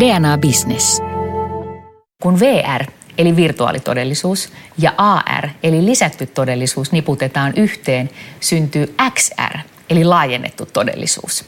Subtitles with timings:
[0.00, 1.02] DNA Business.
[2.22, 2.84] Kun VR
[3.18, 9.58] eli virtuaalitodellisuus ja AR eli lisätty todellisuus niputetaan yhteen, syntyy XR
[9.90, 11.44] eli laajennettu todellisuus.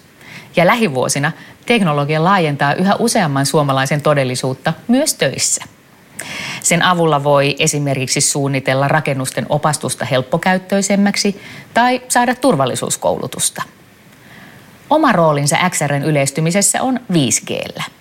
[0.56, 1.32] Ja lähivuosina
[1.66, 5.64] teknologia laajentaa yhä useamman suomalaisen todellisuutta myös töissä.
[6.62, 11.40] Sen avulla voi esimerkiksi suunnitella rakennusten opastusta helppokäyttöisemmäksi
[11.74, 13.62] tai saada turvallisuuskoulutusta.
[14.90, 17.99] Oma roolinsa XRn yleistymisessä on 5Gllä.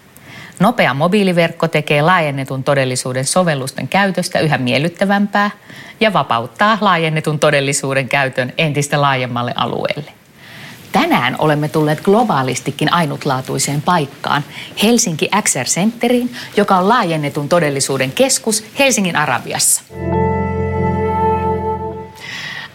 [0.60, 5.52] Nopea mobiiliverkko tekee laajennetun todellisuuden sovellusten käytöstä yhä miellyttävämpää
[6.00, 10.12] ja vapauttaa laajennetun todellisuuden käytön entistä laajemmalle alueelle.
[10.92, 14.44] Tänään olemme tulleet globaalistikin ainutlaatuiseen paikkaan
[14.84, 19.84] Helsinki XR Centeriin, joka on laajennetun todellisuuden keskus Helsingin Arabiassa.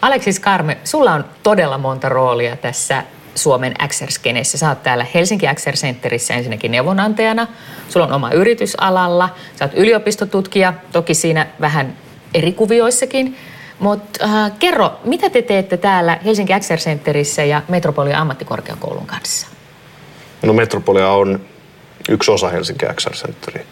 [0.01, 3.03] Aleksis Karme, sulla on todella monta roolia tässä
[3.35, 4.57] Suomen XR-skeneessä.
[4.57, 7.47] Sä oot täällä Helsinki XR Centerissä ensinnäkin neuvonantajana.
[7.89, 9.29] Sulla on oma yritys alalla.
[9.59, 11.97] Sä oot yliopistotutkija, toki siinä vähän
[12.33, 13.37] eri kuvioissakin.
[13.79, 19.47] Mutta äh, kerro, mitä te teette täällä Helsinki XR Centerissä ja Metropolia ammattikorkeakoulun kanssa?
[20.43, 21.39] No Metropolia on
[22.09, 23.65] yksi osa Helsinki XR Centeriä.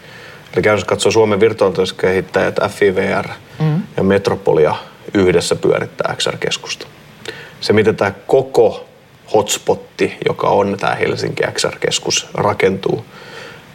[0.54, 3.82] Eli käytännössä katsoo Suomen virtuaalitoiskehittäjät FIVR mm.
[3.96, 4.74] ja Metropolia
[5.14, 6.86] yhdessä pyörittää XR-keskusta.
[7.60, 8.88] Se, miten tämä koko
[9.34, 13.04] hotspotti, joka on tämä Helsinki XR-keskus, rakentuu,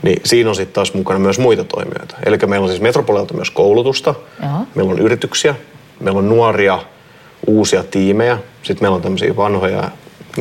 [0.04, 2.16] niin siinä on sitten taas mukana myös muita toimijoita.
[2.26, 4.66] Eli meillä on siis Metropolialta myös koulutusta, Jaha.
[4.76, 5.56] meillä on yrityksiä,
[6.00, 6.80] meillä on nuoria
[7.48, 9.92] uusia tiimejä, sitten meillä on tämmöisiä vanhoja,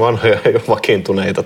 [0.00, 1.44] vanhoja jo vakiintuneita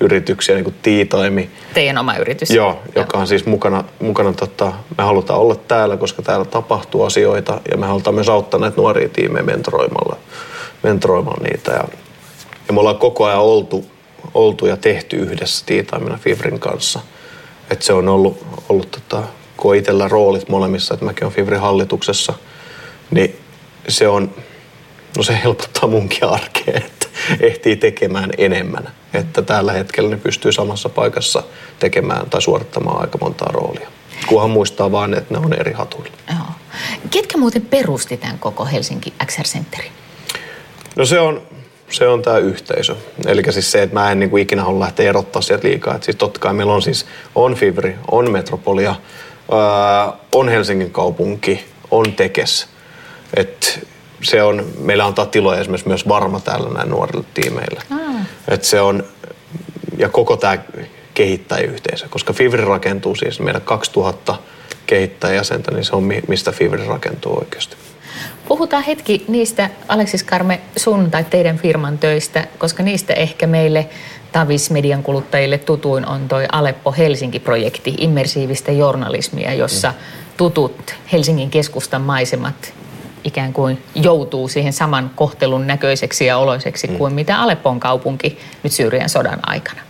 [0.00, 1.50] yrityksiä, niin kuin Tiitaimi.
[1.74, 2.50] Teidän oma yritys.
[2.50, 7.60] Joo, joka on siis mukana, mukana tota, me halutaan olla täällä, koska täällä tapahtuu asioita
[7.70, 10.16] ja me halutaan myös auttaa näitä nuoria tiimejä mentoroimalla,
[10.82, 11.72] mentoroimalla niitä.
[11.72, 11.84] Ja,
[12.68, 13.84] ja me ollaan koko ajan oltu,
[14.34, 17.00] oltu ja tehty yhdessä Tiitaimina Fivrin kanssa.
[17.70, 19.22] että se on ollut, ollut tota,
[19.56, 22.34] kun itsellä roolit molemmissa, että mäkin olen Fivrin hallituksessa,
[23.10, 23.36] niin
[23.88, 24.34] se on,
[25.16, 27.06] no se helpottaa munkin arkea, että
[27.40, 28.88] ehtii tekemään enemmän.
[29.14, 31.42] Että tällä hetkellä ne pystyy samassa paikassa
[31.78, 33.88] tekemään tai suorittamaan aika montaa roolia.
[34.26, 36.16] Kunhan muistaa vaan, että ne on eri hatuilla.
[36.28, 36.46] Joo.
[37.10, 39.92] Ketkä muuten perusti tämän koko Helsinki XR Centerin?
[40.96, 41.42] No se on,
[41.94, 42.96] se on tämä yhteisö.
[43.26, 45.94] Eli siis se, että mä en niin kuin ikinä halua lähteä erottaa sieltä liikaa.
[45.94, 48.94] Että siis totta kai meillä on siis, on Fivri, on Metropolia,
[50.32, 52.66] on Helsingin kaupunki, on Tekes–
[53.36, 53.86] et
[54.22, 57.82] se on, meillä antaa tiloja esimerkiksi myös varma täällä näin nuorille tiimeille.
[57.90, 58.26] Ah.
[58.48, 59.04] Et se on,
[59.98, 60.58] ja koko tämä
[61.14, 64.36] kehittäjäyhteisö, koska Fivri rakentuu siis meidän 2000
[64.86, 67.76] kehittäjäjäsentä, niin se on mistä Fivri rakentuu oikeasti.
[68.48, 73.88] Puhutaan hetki niistä, Aleksis Karme, sun tai teidän firman töistä, koska niistä ehkä meille
[74.32, 79.94] Tavis median kuluttajille tutuin on toi Aleppo Helsinki-projekti, immersiivistä journalismia, jossa mm.
[80.36, 82.74] tutut Helsingin keskustan maisemat
[83.24, 86.96] ikään kuin joutuu siihen saman kohtelun näköiseksi ja oloiseksi mm.
[86.96, 89.80] kuin mitä Aleppon kaupunki nyt Syyrian sodan aikana?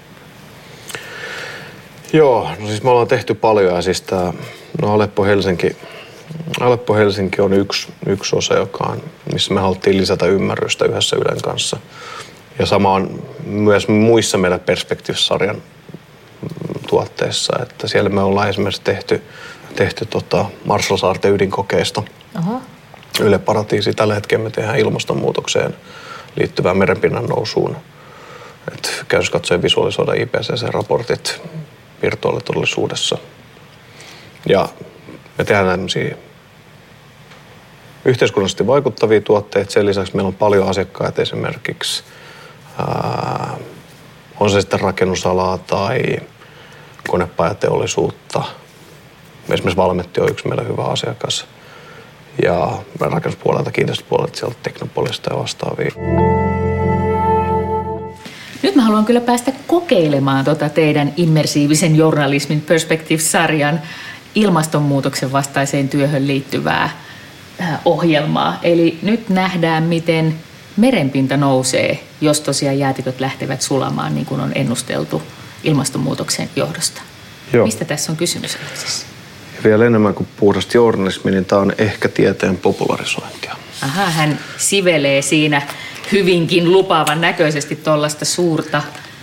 [2.12, 4.32] Joo, no siis me ollaan tehty paljon ja siis tämä,
[4.82, 5.76] no Aleppo Helsinki,
[6.60, 9.02] Aleppo Helsinki on yksi, yksi osa, joka on,
[9.32, 11.76] missä me haluttiin lisätä ymmärrystä yhdessä Ylen kanssa.
[12.58, 15.62] Ja sama on myös muissa meidän Perspektiiv-sarjan
[16.88, 19.22] tuotteissa, että siellä me ollaan esimerkiksi tehty,
[19.76, 22.02] tehty tota Marshall-saarten ydinkokeista.
[22.34, 22.60] Aha.
[23.20, 23.92] Yle Paratiisi.
[23.92, 25.76] Tällä hetkellä me tehdään ilmastonmuutokseen
[26.36, 27.76] liittyvään merenpinnan nousuun.
[28.72, 31.42] Et käys katsoen visualisoida IPCC-raportit
[32.02, 33.18] virtuaalitodellisuudessa.
[34.48, 34.68] Ja
[35.38, 36.16] me tehdään tämmöisiä
[38.04, 39.72] yhteiskunnallisesti vaikuttavia tuotteita.
[39.72, 42.04] Sen lisäksi meillä on paljon asiakkaita esimerkiksi,
[42.78, 43.56] ää,
[44.40, 46.02] on se sitten rakennusalaa tai
[47.08, 48.42] konepajateollisuutta.
[49.50, 51.46] Esimerkiksi Valmetti on yksi meillä hyvä asiakas
[52.42, 55.90] ja rakennuspuolelta, kiinteistöpuolelta, sieltä Teknopolista ja vastaavia.
[58.62, 63.80] Nyt mä haluan kyllä päästä kokeilemaan tota teidän immersiivisen journalismin Perspective-sarjan
[64.34, 67.03] ilmastonmuutoksen vastaiseen työhön liittyvää
[67.84, 68.58] ohjelmaa.
[68.62, 70.34] Eli nyt nähdään, miten
[70.76, 75.22] merenpinta nousee, jos tosiaan jäätiköt lähtevät sulamaan, niin kuin on ennusteltu
[75.64, 77.02] ilmastonmuutoksen johdosta.
[77.52, 77.66] Joo.
[77.66, 78.58] Mistä tässä on kysymys?
[78.74, 79.06] Siis?
[79.64, 83.56] vielä enemmän kuin puhdasta journalismi, niin tämä on ehkä tieteen popularisointia.
[83.82, 85.62] Aha, hän sivelee siinä
[86.12, 88.82] hyvinkin lupaavan näköisesti tuollaista suurta...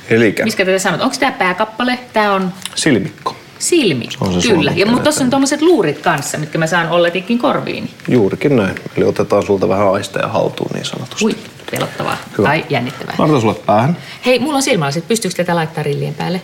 [0.10, 0.44] Elikä.
[0.44, 1.02] Miskä tätä sanot?
[1.02, 2.00] Onko tämä pääkappale?
[2.14, 2.54] Tämä on...
[2.76, 3.36] Silmikko.
[3.62, 4.74] Silmikko, kyllä.
[4.76, 7.90] Ja, mutta tuossa on tuommoiset luurit kanssa, mitkä mä saan olletikin korviini.
[8.08, 8.76] Juurikin näin.
[8.98, 11.26] Eli otetaan sulta vähän aisteja haltuun niin sanotusti.
[11.26, 11.36] Ui,
[11.72, 12.48] pelottavaa Hyvä.
[12.48, 13.16] tai jännittävää.
[13.18, 13.98] Laita sulle päähän.
[14.26, 15.08] Hei, mulla on silmälasit.
[15.08, 16.42] Pystyykö tätä laittaa rillien päälle?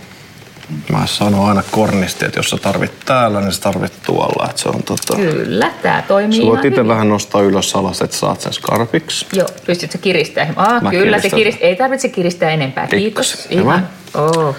[0.91, 4.49] Mä sanon aina kornisti, että jos sä tarvit täällä, niin sä tarvit tuolla.
[4.49, 5.15] Että se on tota...
[5.15, 9.25] Kyllä, tää toimii Sä voit itse vähän nostaa ylös alas, että saat sen skarpiksi.
[9.33, 10.53] Joo, pystytkö kiristämään?
[10.57, 11.57] Ah, Mä kyllä, se kirist...
[11.61, 12.87] ei tarvitse kiristää enempää.
[12.87, 13.31] Kiitos.
[13.31, 13.89] Pikkusen, Ihan.
[14.13, 14.55] Oh.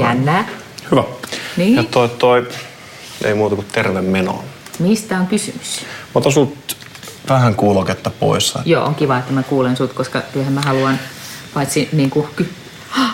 [0.00, 0.48] Jännää.
[0.90, 1.04] Hyvä.
[1.58, 1.76] Niin.
[1.76, 2.48] Ja toi, toi,
[3.24, 4.44] ei muuta kuin terve meno.
[4.78, 5.80] Mistä on kysymys?
[5.80, 6.76] Mä otan sut
[7.28, 8.54] vähän kuuloketta pois.
[8.64, 10.98] Joo, on kiva, että mä kuulen sut, koska kyllähän mä haluan
[11.54, 12.50] paitsi niin kuin, ky-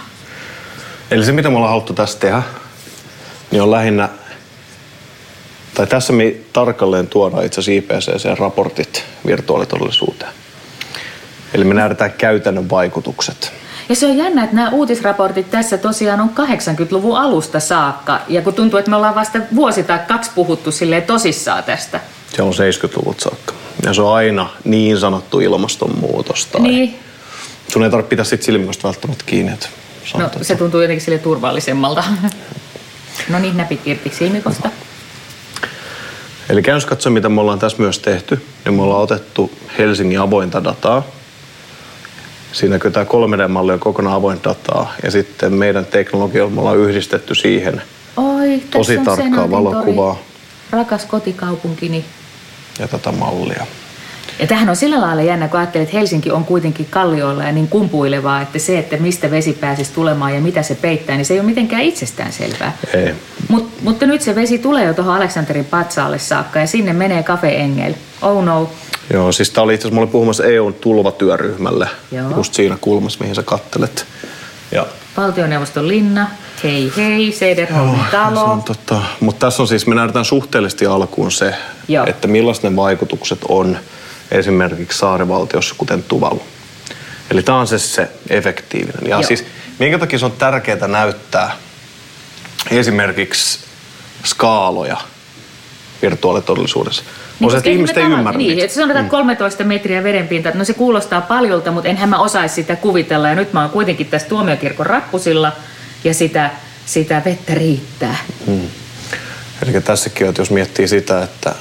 [1.10, 2.42] Eli se, mitä me ollaan haluttu tässä tehdä,
[3.50, 4.08] niin on lähinnä,
[5.74, 10.32] tai tässä me tarkalleen tuodaan itse asiassa IPCC-raportit virtuaalitodellisuuteen.
[11.54, 13.52] Eli me nähdään käytännön vaikutukset.
[13.88, 18.20] Ja se on jännä, että nämä uutisraportit tässä tosiaan on 80-luvun alusta saakka.
[18.28, 22.00] Ja kun tuntuu, että me ollaan vasta vuosi tai kaksi puhuttu silleen tosissaan tästä.
[22.36, 23.54] Se on 70-luvut saakka.
[23.84, 26.46] Ja se on aina niin sanottu ilmastonmuutos.
[26.46, 26.98] Tai Niin.
[27.68, 29.52] Sun ei tarvitse pitää sit silmästä välttämättä kiinni.
[29.52, 29.68] Että
[30.04, 32.04] No, sanotaan, se tuntuu jotenkin sille turvallisemmalta.
[33.28, 34.70] No niin, näpit irti silmikosta.
[36.48, 38.44] Eli käynnissä katsoa, mitä me ollaan tässä myös tehty.
[38.64, 41.02] Niin me ollaan otettu Helsingin avointa dataa.
[42.54, 44.92] Siinä kun tämä 3D-malli on kokonaan avointa dataa.
[45.02, 47.82] Ja sitten meidän teknologialla me ollaan yhdistetty siihen
[48.16, 50.18] Oi, Tosi on tarkkaa valokuvaa.
[50.70, 52.04] Rakas kotikaupunkini.
[52.78, 53.66] ja tätä mallia.
[54.38, 58.40] Ja tähän on sillä lailla jännä, kun että Helsinki on kuitenkin kallioilla ja niin kumpuilevaa,
[58.42, 61.46] että se, että mistä vesi pääsisi tulemaan ja mitä se peittää, niin se ei ole
[61.46, 62.76] mitenkään itsestään selvää.
[62.94, 63.14] Ei.
[63.48, 67.56] Mut, mutta nyt se vesi tulee jo tuohon Aleksanterin patsaalle saakka ja sinne menee Cafe
[67.56, 67.94] Engel.
[68.22, 68.70] Oh no.
[69.12, 71.88] Joo, siis tää oli itse asiassa, puhumassa EUn tulvatyöryhmälle.
[72.12, 72.30] Joo.
[72.36, 74.06] Just siinä kulmassa, mihin sä kattelet.
[74.72, 74.86] Ja
[75.16, 76.30] Valtioneuvoston linna,
[76.64, 78.44] hei hei, Sederholmin se talo.
[78.44, 81.54] on tota, mutta tässä on siis, me nähdään suhteellisesti alkuun se,
[81.88, 82.06] Joo.
[82.06, 83.78] että millaiset ne vaikutukset on
[84.30, 86.42] esimerkiksi saarivaltiossa, kuten Tuvalu.
[87.30, 89.02] Eli tämä on se, se efektiivinen.
[89.04, 89.22] Ja Joo.
[89.22, 89.44] siis
[89.78, 91.56] minkä takia se on tärkeää näyttää
[92.70, 93.58] esimerkiksi
[94.24, 94.96] skaaloja
[96.02, 97.02] virtuaalitodellisuudessa.
[97.42, 98.64] on se, että ihmiset ei ymmärrä Niin, niitä.
[98.64, 99.10] että sanotaan mm.
[99.10, 103.28] 13 metriä vedenpinta, no se kuulostaa paljolta, mutta enhän mä osaisi sitä kuvitella.
[103.28, 105.52] Ja nyt mä oon kuitenkin tässä tuomiokirkon rappusilla
[106.04, 106.50] ja sitä,
[106.86, 108.16] sitä vettä riittää.
[109.62, 111.54] Eli tässäkin, että jos miettii sitä, että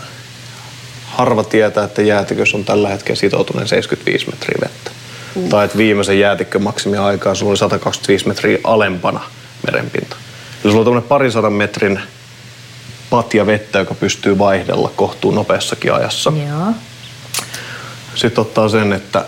[1.18, 4.92] harva tietää, että jäätikössä on tällä hetkellä sitoutuneen 75 metriä vettä.
[5.36, 5.50] Mm.
[5.50, 9.20] Tai että viimeisen jäätikkömaksimin aikaa sulla oli 125 metriä alempana
[9.66, 10.16] merenpinta.
[10.64, 12.00] Eli sulla on tämmöinen parisadan metrin
[13.10, 16.34] patja vettä, joka pystyy vaihdella kohtuun nopeassakin ajassa.
[16.50, 16.74] Joo.
[18.16, 19.26] Sitten ottaa sen, että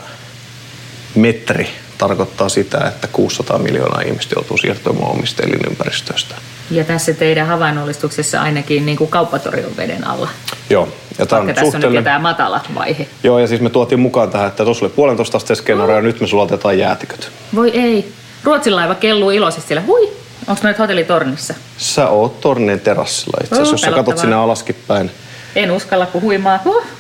[1.16, 6.36] metri tarkoittaa sitä, että 600 miljoonaa ihmistä joutuu siirtymään omista elinympäristöistä.
[6.72, 10.30] Ja tässä teidän havainnollistuksessa ainakin niin kuin kauppatori on veden alla.
[10.70, 10.88] Joo,
[11.20, 13.08] ja tämä Vaikka on tässä on nyt tämä matala vaihe.
[13.24, 16.22] Joo, ja siis me tuotiin mukaan tähän, että tuossa oli puolentoista asteen skenaario ja nyt
[16.22, 17.32] me sulatetaan jäätiköt.
[17.56, 18.12] Voi ei.
[18.44, 19.84] Ruotsin laiva kelluu iloisesti siellä.
[19.88, 20.10] Hui!
[20.48, 21.54] Onko nyt hotellitornissa?
[21.78, 25.12] Sä oot tornin terassilla itse asiassa, Oh, jos sä katot sinne alaskin päin.
[25.56, 26.60] En uskalla, kun huimaa.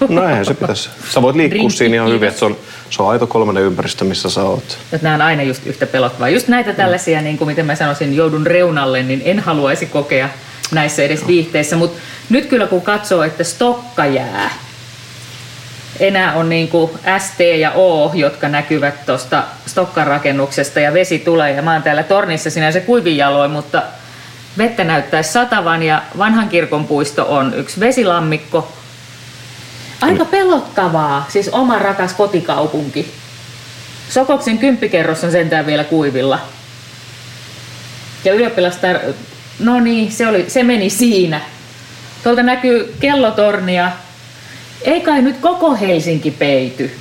[0.09, 0.89] No eihän se pitäisi.
[1.13, 2.57] Sä voit liikkua Drinkki, siinä ihan hyvin, että se on,
[2.89, 4.77] se on aito kolmannen ympäristö, missä sä oot.
[4.93, 6.29] Että nämä on aina just yhtä pelottavaa.
[6.29, 10.29] Just näitä tällaisia, niin kuin miten mä sanoisin, joudun reunalle, niin en haluaisi kokea
[10.71, 11.75] näissä edes viihteissä.
[11.75, 14.49] Mutta nyt kyllä kun katsoo, että stokka jää,
[15.99, 21.19] enää on niin kuin S, T ja O, jotka näkyvät tuosta Stokkan rakennuksesta ja vesi
[21.19, 23.83] tulee ja mä oon täällä tornissa sinänsä kuivinjaloin, mutta
[24.57, 28.73] vettä näyttäisi satavan ja vanhan kirkon puisto on yksi vesilammikko.
[30.01, 33.11] Aika pelottavaa, siis oma rakas kotikaupunki.
[34.09, 36.39] Sokoksen kymppikerros on sentään vielä kuivilla.
[38.25, 38.99] Ja ylioppilastar...
[39.59, 41.41] No niin, se, oli, se meni siinä.
[42.23, 43.91] Tuolta näkyy kellotornia.
[44.81, 46.91] Ei kai nyt koko Helsinki peity.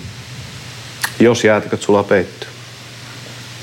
[1.21, 2.49] Jos jäätiköt sulaa peittyy.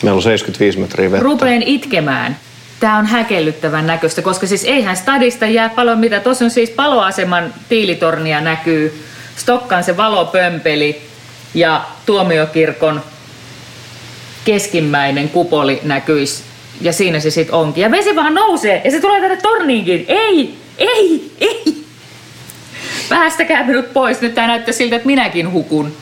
[0.04, 1.24] Meillä on 75 metriä vettä.
[1.24, 2.38] Rupeen itkemään.
[2.80, 6.20] Tämä on häkellyttävän näköistä, koska siis eihän stadista jää paljon mitä.
[6.20, 9.06] Tuossa on siis paloaseman tiilitornia näkyy,
[9.36, 11.02] Stokkan se valopömpeli
[11.54, 13.02] ja tuomiokirkon
[14.46, 16.44] keskimmäinen kupoli näkyisi.
[16.82, 17.82] Ja siinä se sitten onkin.
[17.82, 20.06] Ja vesi vaan nousee ja se tulee tänne torniinkin.
[20.08, 21.84] Ei, ei, ei.
[23.10, 24.22] Päästäkää minut pois.
[24.22, 25.94] Nyt tää näyttää siltä, että minäkin hukun.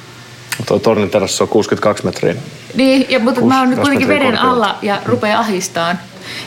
[0.67, 2.35] Tuo tornin terassi on 62 metriä.
[2.75, 4.51] Niin, ja, mutta mä oon nyt 60 kuitenkin veden korkealta.
[4.51, 5.99] alla ja rupeaa ahistaan.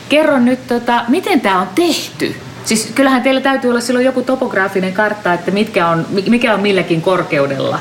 [0.08, 2.34] Kerro nyt, tota, miten tämä on tehty?
[2.64, 6.60] Siis kyllähän teillä täytyy olla silloin joku topograafinen kartta, että mitkä on, mi- mikä on
[6.60, 7.78] milläkin korkeudella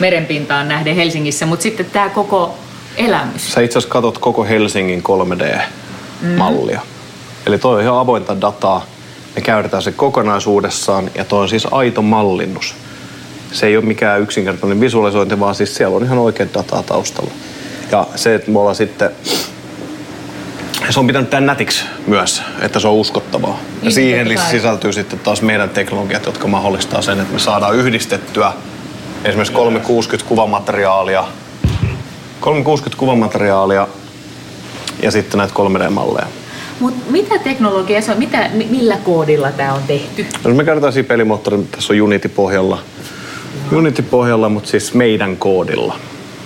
[0.00, 2.58] merenpintaan nähden Helsingissä, mutta sitten tämä koko
[2.96, 3.52] elämys.
[3.52, 5.02] Sä itse asiassa katot koko Helsingin
[6.24, 6.80] 3D-mallia.
[7.46, 8.86] Eli toi on ihan avointa dataa.
[9.36, 12.74] Me käytetään se kokonaisuudessaan ja toi on siis aito mallinnus.
[13.52, 17.30] Se ei ole mikään yksinkertainen visualisointi, vaan siis siellä on ihan oikea dataa taustalla.
[17.92, 19.10] Ja se, että me ollaan sitten
[20.90, 23.50] se on pitänyt tämän nätiksi myös, että se on uskottavaa.
[23.50, 28.52] Ja Niin, siihen sisältyy sitten taas meidän teknologiat, jotka mahdollistaa sen, että me saadaan yhdistettyä
[29.24, 31.24] esimerkiksi 360 kuvamateriaalia,
[32.40, 33.88] 360 kuvamateriaalia
[35.02, 36.26] ja sitten näitä 3D-malleja.
[36.80, 38.18] Mutta mitä teknologiaa se on?
[38.18, 40.26] Mitä, mi- millä koodilla tämä on tehty?
[40.44, 42.78] No, me käytetään siinä pelimoottori, tässä on Unity-pohjalla,
[43.72, 45.96] Unity-pohjalla, mutta siis meidän koodilla.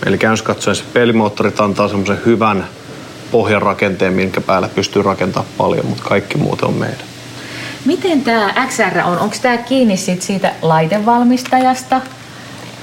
[0.07, 2.69] Eli käytännössä katsoen se pelimoottorit antaa semmoisen hyvän
[3.31, 6.99] pohjan rakenteen, minkä päällä pystyy rakentamaan paljon, mutta kaikki muuten on meidän.
[7.85, 9.19] Miten tämä XR on?
[9.19, 12.01] Onko tämä kiinni sit siitä laitevalmistajasta?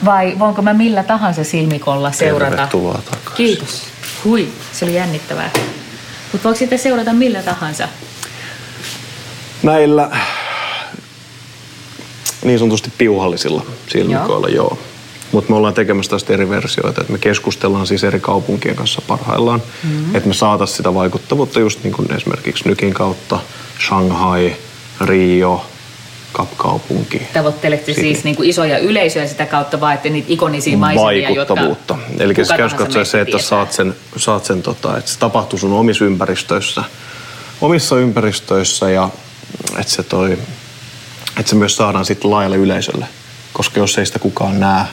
[0.06, 2.56] Vai voinko mä millä tahansa silmikolla seurata?
[2.56, 3.36] Tervetuloa takaisin.
[3.36, 3.97] Kiitos.
[4.26, 5.52] Hui, se oli jännittävää.
[6.32, 7.88] Mutta voiko sitä seurata millä tahansa?
[9.64, 10.10] Näillä
[12.44, 14.66] niin sanotusti piuhallisilla silmikoilla, joo.
[14.66, 14.80] joo.
[15.32, 19.62] Mutta me ollaan tekemässä tästä eri versioita, että me keskustellaan siis eri kaupunkien kanssa parhaillaan,
[19.84, 20.16] mm-hmm.
[20.16, 23.40] että me saataisiin sitä vaikuttavuutta just niin kuin esimerkiksi Nykin kautta,
[23.88, 24.56] Shanghai,
[25.02, 25.66] Rio,
[26.38, 27.22] Kapkaupunki.
[27.34, 28.03] Tavoittelette Sitten.
[28.03, 31.98] siis niin kuin isoja yleisöjä sitä kautta vai että niitä ikonisia maisemia, jotka vaikuttavuutta.
[32.20, 32.46] Eli kuka
[33.03, 33.41] se että tietää?
[33.41, 36.84] saat sen, saat sen tota, että se tapahtuu sun omissa ympäristöissä,
[37.62, 39.10] omissa ympäristöissä ja
[39.79, 40.38] että se, toi,
[41.39, 43.06] että se myös saadaan sitten laajalle yleisölle.
[43.53, 44.86] Koska jos ei sitä kukaan näe,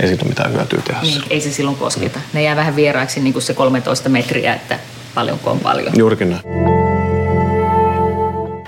[0.00, 2.20] ei siitä ole mitään hyötyä tehdä Niin, ei se silloin kosketa.
[2.32, 4.78] Ne jää vähän vieraiksi niin kuin se 13 metriä, että
[5.14, 5.92] paljonko on paljon.
[5.96, 6.83] Juurikin näin.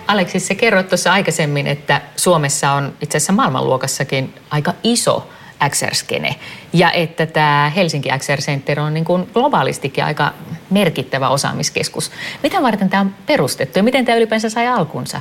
[0.06, 5.28] Aleksis, sä kerroit tuossa aikaisemmin, että Suomessa on itse asiassa maailmanluokassakin aika iso
[5.68, 6.34] XR-skene
[6.72, 10.32] ja että tämä Helsinki XR Center on niin kuin globaalistikin aika
[10.70, 12.10] merkittävä osaamiskeskus.
[12.42, 15.20] Mitä varten tämä on perustettu ja miten tämä ylipäänsä sai alkunsa?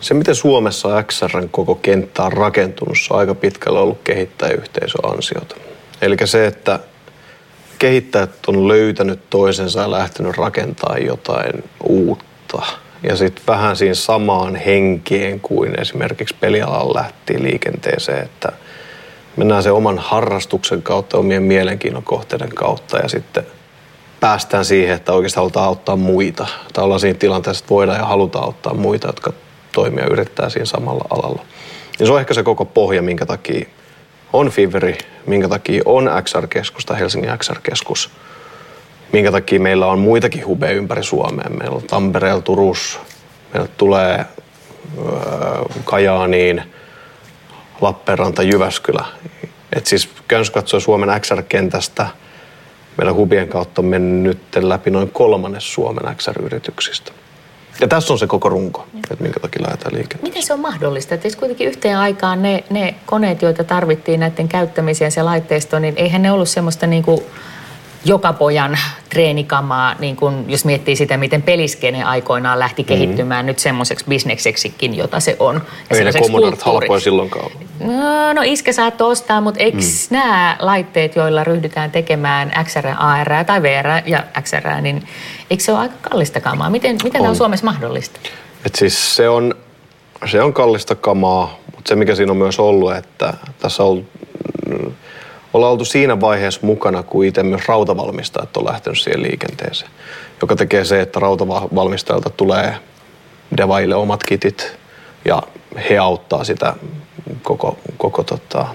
[0.00, 5.56] Se, miten Suomessa XRn koko kenttä on rakentunut, on aika pitkälle ollut kehittäjäyhteisön ansiota.
[6.02, 6.80] Eli se, että
[7.78, 12.62] kehittäjät on löytänyt toisensa ja lähtenyt rakentamaan jotain uutta.
[13.06, 18.52] Ja sitten vähän siinä samaan henkeen kuin esimerkiksi pelialalla lähti liikenteeseen, että
[19.36, 23.46] mennään sen oman harrastuksen kautta, omien mielenkiinnon kohteiden kautta ja sitten
[24.20, 26.46] päästään siihen, että oikeastaan halutaan auttaa muita.
[26.72, 29.32] Tai ollaan siinä tilanteessa, että voidaan ja halutaan auttaa muita, jotka
[29.72, 31.42] toimia yrittää siinä samalla alalla.
[31.98, 33.66] Ja se on ehkä se koko pohja, minkä takia
[34.32, 38.10] on Fiveri, minkä takia on XR-keskus tai Helsingin XR-keskus,
[39.12, 41.50] minkä takia meillä on muitakin hubeja ympäri Suomea.
[41.50, 42.98] Meillä on Tampereella, Turussa,
[43.54, 44.24] meillä tulee
[44.98, 45.14] öö,
[45.84, 46.62] Kajaaniin,
[47.80, 49.04] Lappeenranta, Jyväskylä.
[49.76, 52.06] Et siis käytännössä katsoen Suomen XR-kentästä
[52.96, 57.12] meidän hubien kautta on mennyt läpi noin kolmannes Suomen XR-yrityksistä.
[57.80, 60.28] Ja tässä on se koko runko, että minkä takia lähdetään liikenteeseen.
[60.28, 61.14] Miten se on mahdollista?
[61.14, 65.94] Että jos kuitenkin yhteen aikaan ne, ne koneet, joita tarvittiin näiden käyttämiseen se laitteisto, niin
[65.96, 67.20] eihän ne ollut semmoista niin kuin
[68.06, 68.78] joka pojan
[69.10, 75.20] treenikamaa, niin kuin jos miettii sitä, miten peliskene aikoinaan lähti kehittymään nyt semmoiseksi bisnekseksikin, jota
[75.20, 75.62] se on.
[75.90, 76.10] Ja Ei ne
[76.62, 77.66] halpoja silloinkaan ollut.
[77.80, 79.84] No, no iskä saattoi ostaa, mutta eikö mm.
[80.10, 85.02] nämä laitteet, joilla ryhdytään tekemään XR, AR tai VR ja XR, niin
[85.50, 86.70] eikö se ole aika kallista kamaa?
[86.70, 87.36] Miten, miten tämä on On.
[87.36, 88.20] Suomessa mahdollista?
[88.66, 89.54] Et siis se on,
[90.30, 94.06] se on kallista kamaa, mutta se mikä siinä on myös ollut, että tässä on,
[94.68, 94.92] mm,
[95.56, 99.90] ollaan oltu siinä vaiheessa mukana, kun itse myös rautavalmistajat on lähtenyt siihen liikenteeseen.
[100.40, 102.74] Joka tekee se, että rautavalmistajilta tulee
[103.56, 104.76] devaille omat kitit
[105.24, 105.42] ja
[105.90, 106.74] he auttaa sitä
[107.42, 108.66] koko, koko, tota,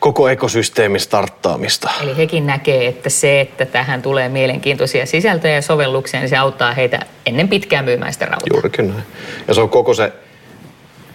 [0.00, 1.90] koko ekosysteemin starttaamista.
[2.02, 6.72] Eli hekin näkee, että se, että tähän tulee mielenkiintoisia sisältöjä ja sovelluksia, niin se auttaa
[6.72, 8.46] heitä ennen pitkään myymään sitä rautaa.
[8.52, 9.02] Juurikin näin.
[9.48, 10.12] Ja se on koko se,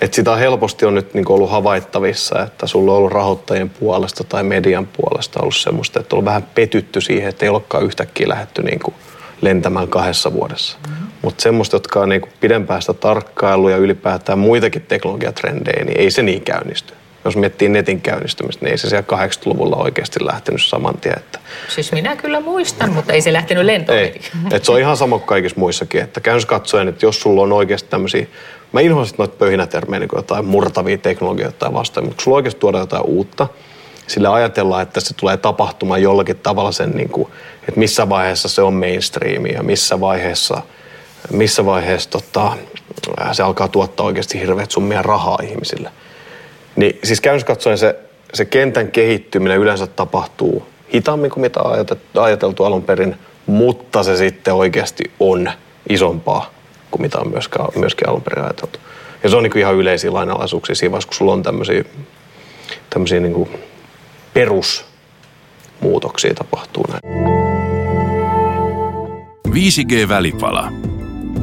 [0.01, 4.43] että sitä helposti on nyt niin ollut havaittavissa, että sulla on ollut rahoittajien puolesta tai
[4.43, 8.79] median puolesta ollut semmoista, että on vähän petytty siihen, että ei olekaan yhtäkkiä lähdetty niin
[8.79, 8.95] kuin
[9.41, 10.77] lentämään kahdessa vuodessa.
[10.87, 11.07] Mm-hmm.
[11.21, 16.11] Mutta semmoista, jotka on niin kuin pidempään sitä tarkkailua ja ylipäätään muitakin teknologiatrendejä, niin ei
[16.11, 16.93] se niin käynnisty.
[17.25, 21.17] Jos miettii netin käynnistymistä, niin ei se siellä 80-luvulla oikeasti lähtenyt saman tien.
[21.17, 23.97] Että Siis minä kyllä muistan, mutta ei se lähtenyt lentoon.
[23.99, 24.21] ei.
[24.51, 26.01] Et se on ihan sama kuin kaikissa muissakin.
[26.01, 28.27] Että käynnys katsoen, että jos sulla on oikeasti tämmöisiä,
[28.71, 32.59] mä inhoan sit noita pöhinätermejä, niin jotain murtavia teknologioita tai vastaan, mutta kun sulla oikeasti
[32.59, 33.47] tuodaan jotain uutta,
[34.07, 37.27] sillä ajatellaan, että se tulee tapahtumaan jollakin tavalla sen, niin kuin,
[37.67, 40.61] että missä vaiheessa se on mainstreamia ja missä vaiheessa,
[41.31, 42.51] missä vaiheessa tota,
[43.31, 45.91] se alkaa tuottaa oikeasti hirveät summia rahaa ihmisille.
[46.75, 47.95] Niin siis käynnys katsoen se,
[48.33, 51.59] se kentän kehittyminen yleensä tapahtuu hitaammin kuin mitä
[52.21, 55.51] ajateltu alun perin, mutta se sitten oikeasti on
[55.89, 56.58] isompaa
[56.91, 58.79] kuin mitä on myöskään, myöskin alun perin ajateltu.
[59.23, 61.83] Ja se on niin kuin ihan yleisiä lainalaisuuksia siinä vaiheessa, kun sulla on tämmöisiä,
[62.89, 63.49] tämmöisiä niin kuin
[64.33, 67.29] perusmuutoksia tapahtuu näin.
[69.47, 70.71] 5G-välipala.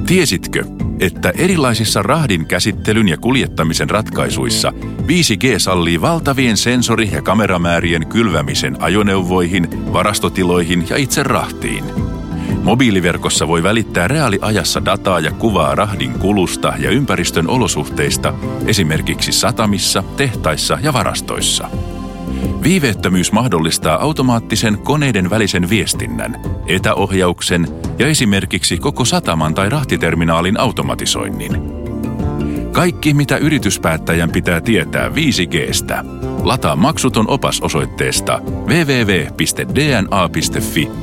[0.06, 0.64] Tiesitkö,
[1.00, 4.72] että erilaisissa rahdin käsittelyn ja kuljettamisen ratkaisuissa
[5.02, 11.84] 5G sallii valtavien sensori- ja kameramäärien kylvämisen ajoneuvoihin, varastotiloihin ja itse rahtiin?
[12.62, 18.34] Mobiiliverkossa voi välittää reaaliajassa dataa ja kuvaa rahdin kulusta ja ympäristön olosuhteista
[18.66, 21.68] esimerkiksi satamissa, tehtaissa ja varastoissa.
[22.62, 31.76] Viiveettömyys mahdollistaa automaattisen koneiden välisen viestinnän, etäohjauksen ja esimerkiksi koko sataman tai rahtiterminaalin automatisoinnin.
[32.72, 36.04] Kaikki, mitä yrityspäättäjän pitää tietää 5Gstä.
[36.42, 39.28] Lataa maksuton opas osoitteesta www.dna.fi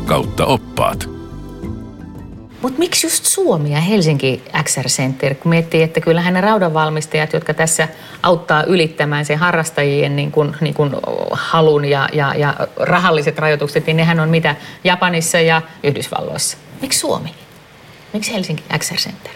[0.05, 1.22] kautta oppaat.
[2.63, 7.53] Mutta miksi just Suomi ja Helsinki XR Center, kun miettii, että kyllähän ne raudanvalmistajat, jotka
[7.53, 7.87] tässä
[8.23, 10.99] auttaa ylittämään sen harrastajien niin kun, niin kun
[11.31, 16.57] halun ja, ja, ja rahalliset rajoitukset, niin nehän on mitä Japanissa ja Yhdysvalloissa.
[16.81, 17.29] Miksi Suomi?
[18.13, 19.31] Miksi Helsinki XR Center?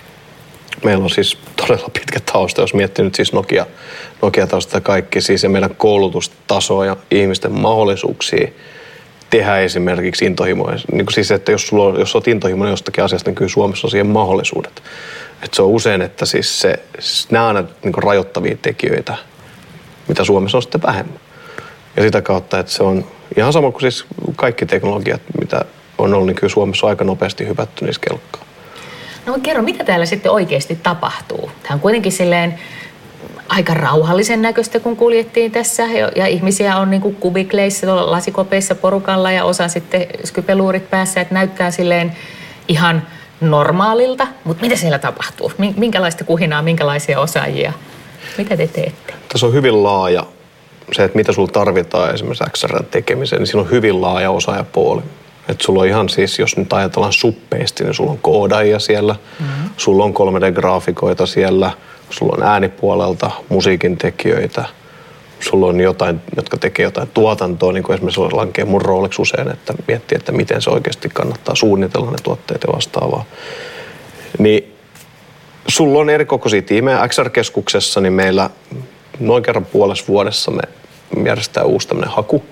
[0.84, 3.66] Meillä on siis todella pitkä tausta, jos miettii nyt siis Nokia,
[4.22, 8.48] Nokia tausta kaikki, siis ja meidän koulutustasoa ja ihmisten mahdollisuuksia–
[9.30, 10.78] tehdä esimerkiksi intohimoja.
[10.92, 13.92] Niin siis, että jos, sulla on, jos olet intohimoinen jostakin asiasta, niin kyllä Suomessa on
[13.92, 14.84] siihen mahdollisuudet.
[15.44, 19.16] Että se on usein, että siis se, siis nämä on aina niin rajoittavia tekijöitä,
[20.08, 21.20] mitä Suomessa on sitten vähemmän.
[21.96, 23.06] Ja sitä kautta, että se on
[23.38, 24.06] ihan sama kuin siis
[24.36, 25.66] kaikki teknologiat, mitä
[25.98, 28.48] on ollut, niin kyllä Suomessa on aika nopeasti hypätty niissä kelkkaan.
[29.26, 31.52] No kerro, mitä täällä sitten oikeasti tapahtuu?
[31.64, 32.60] Tämä on kuitenkin silleen
[33.50, 35.84] aika rauhallisen näköistä, kun kuljettiin tässä.
[36.16, 41.34] Ja, ihmisiä on niin kuin kubikleissa, tuolla lasikopeissa porukalla ja osa sitten skypeluurit päässä, että
[41.34, 42.16] näyttää silleen
[42.68, 43.04] ihan
[43.42, 44.28] normaalilta.
[44.44, 45.52] Mutta mitä siellä tapahtuu?
[45.78, 47.74] Minkälaista kuhinaa, minkälaisia osaajia?
[48.38, 49.14] Mitä te teette?
[49.30, 50.24] Tässä on hyvin laaja
[50.92, 55.02] se, että mitä sulla tarvitaan esimerkiksi XR tekemiseen, niin siinä on hyvin laaja osaajapuoli.
[55.50, 59.70] Että sulla on ihan siis, jos nyt ajatellaan suppeasti, niin sulla on koodaajia siellä, mm-hmm.
[59.78, 61.72] sulla on 3D-graafikoita siellä–
[62.10, 64.66] sulla on äänipuolelta musiikin tekijöitä,
[65.40, 69.74] sulla on jotain, jotka tekee jotain tuotantoa, niin kuin esimerkiksi lankee mun rooliksi usein, että
[69.88, 73.26] miettii, että miten se oikeasti kannattaa suunnitella ne tuotteet ja vastaavaa.
[74.40, 74.76] Niin
[75.68, 77.08] sulla on eri kokoisia tiimejä.
[77.08, 78.50] XR-keskuksessa niin meillä
[79.20, 80.62] noin kerran puolessa vuodessa me
[81.26, 82.44] järjestetään uusi tämmöinen haku,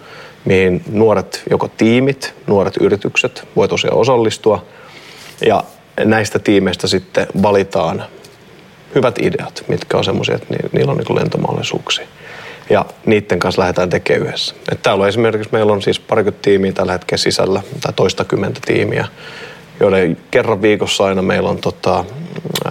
[0.45, 4.65] mihin nuoret joko tiimit, nuoret yritykset voi tosiaan osallistua.
[5.45, 5.63] Ja
[6.05, 8.03] näistä tiimeistä sitten valitaan
[8.95, 12.08] hyvät ideat, mitkä on semmoisia, että niillä on niin lentomahdollisuuksia.
[12.69, 14.55] Ja niiden kanssa lähdetään tekemään yhdessä.
[14.71, 19.08] Et täällä on esimerkiksi, meillä on siis parikymmentä tiimiä tällä hetkellä sisällä, tai toistakymmentä tiimiä,
[19.79, 22.05] joiden kerran viikossa aina meillä on, tota,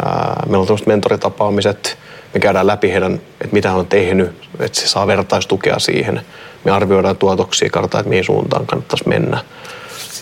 [0.04, 1.98] ää, meillä on tämmöiset mentoritapaamiset,
[2.34, 6.20] me käydään läpi heidän, että mitä hän on tehnyt, että se saa vertaistukea siihen.
[6.64, 9.38] Me arvioidaan tuotoksia, katsotaan, että mihin suuntaan kannattaisi mennä.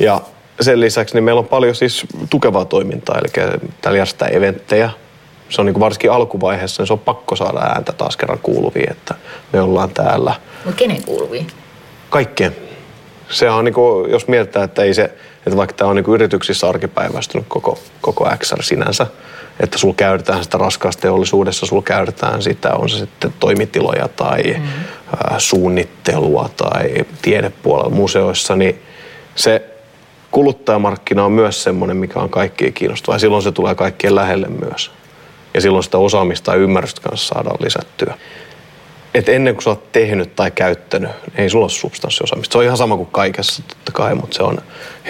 [0.00, 0.20] Ja
[0.60, 3.48] sen lisäksi niin meillä on paljon siis tukevaa toimintaa, eli
[3.80, 4.90] täällä järjestetään eventtejä,
[5.52, 8.92] se on niin kuin varsinkin alkuvaiheessa, niin se on pakko saada ääntä taas kerran kuuluviin,
[8.92, 9.14] että
[9.52, 10.34] me ollaan täällä.
[10.64, 11.46] Mutta kenen kuuluviin?
[12.10, 12.56] Kaikkien.
[13.28, 15.04] Se on niin kuin, jos mietitään, että ei se,
[15.46, 19.06] että vaikka tämä on niin kuin yrityksissä arkipäiväistynyt koko, koko XR sinänsä,
[19.60, 24.64] että sulla käytetään sitä raskaassa teollisuudessa, sulla käytetään sitä, on se sitten toimitiloja tai mm.
[25.34, 28.82] ä, suunnittelua tai tiedepuolella museoissa, niin
[29.34, 29.62] se
[30.30, 34.90] kuluttajamarkkina on myös semmoinen, mikä on kaikkien kiinnostava ja silloin se tulee kaikkien lähelle myös
[35.54, 38.14] ja silloin sitä osaamista ja ymmärrystä kanssa saadaan lisättyä.
[39.14, 42.52] Et ennen kuin sä oot tehnyt tai käyttänyt, ei sulla ole substanssiosaamista.
[42.52, 44.58] Se on ihan sama kuin kaikessa totta kai, mutta se on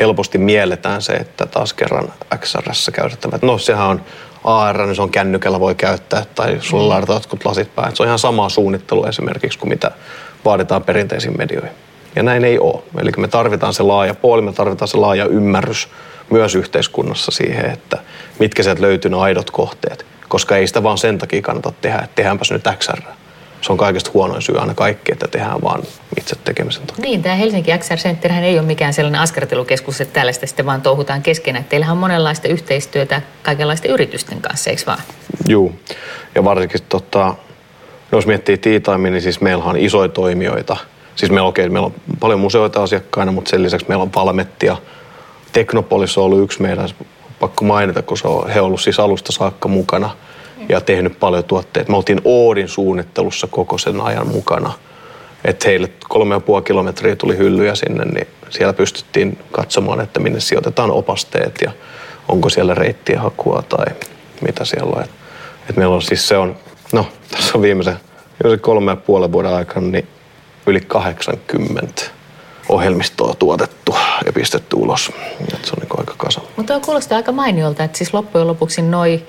[0.01, 3.43] helposti mielletään se, että taas kerran XRS käytettävät.
[3.43, 4.03] No sehän on
[4.45, 6.89] AR, niin se on kännykällä voi käyttää tai sulla mm.
[6.89, 7.97] laitetaan jotkut lasit päähän.
[7.97, 9.91] Se on ihan samaa suunnittelu esimerkiksi kuin mitä
[10.45, 11.73] vaaditaan perinteisiin medioihin.
[12.17, 12.83] Ja näin ei ole.
[12.99, 15.89] Eli me tarvitaan se laaja puoli, me tarvitaan se laaja ymmärrys
[16.31, 17.99] myös yhteiskunnassa siihen, että
[18.39, 22.15] mitkä sieltä löytyy ne aidot kohteet koska ei sitä vaan sen takia kannata tehdä, että
[22.15, 23.01] tehdäänpäs nyt XR.
[23.61, 25.83] Se on kaikista huonoin syy aina kaikki, että tehdään vaan
[26.19, 27.03] itse tekemisen takia.
[27.03, 31.23] Niin, tämä Helsinki XR Center ei ole mikään sellainen askartelukeskus, että tällaista sitten vaan touhutaan
[31.23, 31.65] keskenään.
[31.65, 34.99] Teillähän on monenlaista yhteistyötä kaikenlaisten yritysten kanssa, eikö vaan?
[35.49, 35.73] Joo,
[36.35, 37.35] ja varsinkin tota,
[38.13, 40.77] jos miettii Tea niin siis meillä on isoja toimijoita.
[41.17, 44.77] Siis meillä, okay, meillä on paljon museoita asiakkaina, mutta sen lisäksi meillä on Valmettia.
[45.53, 46.89] Teknopolis on ollut yksi meidän
[47.43, 50.11] pakko mainita, kun se on, he ollut siis alusta saakka mukana
[50.69, 51.91] ja tehnyt paljon tuotteita.
[51.91, 54.73] Me oltiin Oodin suunnittelussa koko sen ajan mukana.
[55.45, 60.41] Että heille kolme ja puoli kilometriä tuli hyllyjä sinne, niin siellä pystyttiin katsomaan, että minne
[60.41, 61.73] sijoitetaan opasteet ja
[62.29, 63.87] onko siellä reittiä hakua tai
[64.41, 65.05] mitä siellä on.
[65.71, 66.57] Et meillä on siis se on,
[66.93, 67.97] no tässä on viimeisen,
[68.43, 70.09] viimeisen kolme ja puolen vuoden aikana niin
[70.67, 72.03] yli 80
[72.69, 75.13] ohjelmistoa tuotettu ja pistetty ulos.
[75.55, 76.41] Et se on niin aika kasa.
[76.57, 79.23] Mutta kuulostaa aika mainiolta, että siis loppujen lopuksi noi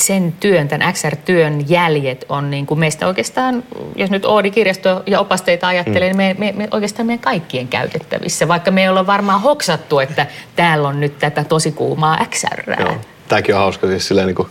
[0.00, 3.64] sen työn, tämän XR-työn jäljet on niin kuin meistä oikeastaan,
[3.96, 6.18] jos nyt Oodi-kirjasto ja opasteita ajattelee, mm.
[6.18, 10.26] niin me, me, me oikeastaan meidän kaikkien käytettävissä, vaikka me ei olla varmaan hoksattu, että
[10.56, 12.80] täällä on nyt tätä tosi kuumaa XR.
[12.80, 12.96] Joo.
[13.28, 14.48] Tämäkin on hauska, siis silleen niin kuin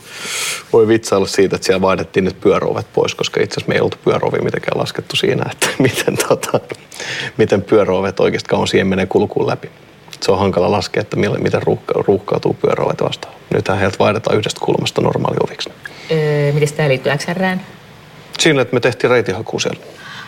[0.74, 3.98] voi vitsailla siitä, että siellä vaihdettiin nyt pyöräovet pois, koska itse asiassa me ei oltu
[4.04, 6.60] pyöräovia mitenkään laskettu siinä, että miten, tota,
[7.38, 9.70] miten pyöräovet oikeasti kauan siihen menee kulkuun läpi
[10.26, 13.34] se on hankala laskea, että miten ruuhka, ruuhkautuu pyöräovet vastaan.
[13.54, 15.70] Nythän heiltä vaihdetaan yhdestä kulmasta normaali oviksi.
[16.12, 17.62] Öö, miten tämä liittyy XRään?
[18.40, 19.80] Siinä, että me tehtiin reitihakuu siellä.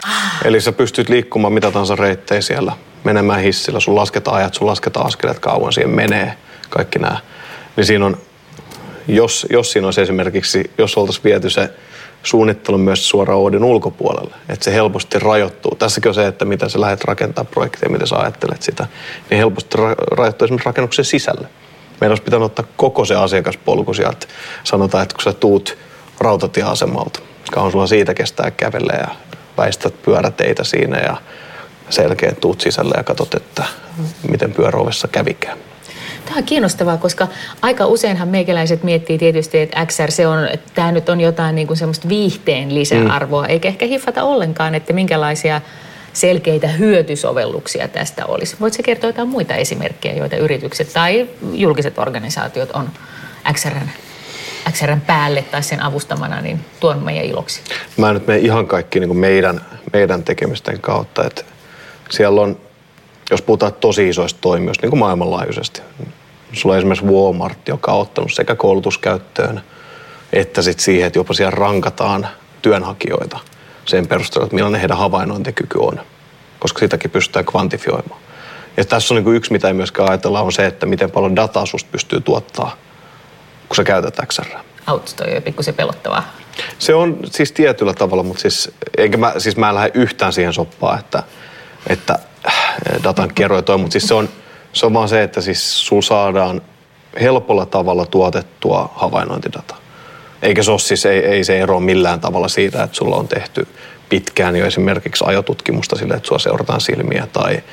[0.07, 0.41] Ah.
[0.45, 2.71] Eli sä pystyt liikkumaan mitä tahansa reittejä siellä,
[3.03, 6.33] menemään hissillä, sun lasketaan ajat, sun lasketaan askeleet kauan siihen menee,
[6.69, 7.17] kaikki nämä.
[7.75, 8.17] Niin siinä on,
[9.07, 11.69] jos, jos siinä olisi esimerkiksi, jos oltaisiin viety se
[12.27, 15.75] suunnittelu myös suoraan Oodin ulkopuolelle, että se helposti rajoittuu.
[15.75, 18.87] Tässäkin on se, että miten sä lähdet rakentaa projektia, miten sä ajattelet sitä,
[19.29, 21.47] niin helposti ra- rajoittuu esimerkiksi rakennuksen sisälle.
[22.01, 24.27] Meidän olisi pitänyt ottaa koko se asiakaspolku sieltä.
[24.63, 25.77] Sanotaan, että kun sä tuut
[26.19, 27.19] rautatieasemalta,
[27.51, 29.07] kauan sulla siitä kestää kävellä ja
[29.57, 31.17] väistät pyöräteitä siinä ja
[31.89, 33.63] selkeä tuut sisälle ja katsot, että
[34.29, 35.57] miten pyöräovessa kävikään.
[36.27, 37.27] Tämä on kiinnostavaa, koska
[37.61, 41.67] aika useinhan meikäläiset miettii tietysti, että XR se on, että tämä nyt on jotain niin
[41.67, 43.49] kuin semmoista viihteen lisäarvoa, mm.
[43.49, 45.61] eikä ehkä hiffata ollenkaan, että minkälaisia
[46.13, 48.55] selkeitä hyötysovelluksia tästä olisi.
[48.59, 52.89] Voitko kertoa jotain muita esimerkkejä, joita yritykset tai julkiset organisaatiot on
[53.53, 53.89] XRn,
[54.71, 57.61] XRn päälle tai sen avustamana niin tuon meidän iloksi?
[57.97, 59.61] Mä nyt mene ihan kaikki niin kuin meidän,
[59.93, 61.43] meidän tekemisten kautta, että
[62.09, 62.57] siellä on
[63.31, 65.81] jos puhutaan tosi isoista toimijoista, niin kuin maailmanlaajuisesti.
[66.53, 69.61] Sulla on esimerkiksi Walmart, joka on ottanut sekä koulutuskäyttöön
[70.33, 72.27] että sit siihen, että jopa siellä rankataan
[72.61, 73.39] työnhakijoita
[73.85, 76.01] sen perusteella, että millainen heidän havainnointikyky on,
[76.59, 78.21] koska sitäkin pystytään kvantifioimaan.
[78.77, 81.65] Ja tässä on niin yksi, mitä ei myöskään ajatella, on se, että miten paljon dataa
[81.65, 82.75] susta pystyy tuottaa,
[83.69, 84.45] kun sä käytät XR.
[84.87, 86.33] Auto toi jo pikkusen pelottavaa.
[86.79, 90.53] Se on siis tietyllä tavalla, mutta siis, eikä mä, siis mä en lähde yhtään siihen
[90.53, 91.23] soppaan, että,
[91.87, 92.19] että
[93.03, 94.29] datan kerroin toi, mutta siis se on,
[94.73, 96.61] se on vaan se, että siis sul saadaan
[97.21, 99.77] helpolla tavalla tuotettua havainnointidataa.
[100.41, 103.67] Eikä se ole siis, ei, ei se ero millään tavalla siitä, että sulla on tehty
[104.09, 107.63] pitkään jo esimerkiksi ajotutkimusta sille, että sua seurataan silmiä tai